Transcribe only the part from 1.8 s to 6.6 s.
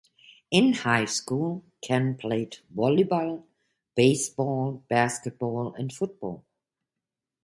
Ken played volleyball, baseball, basketball, and football.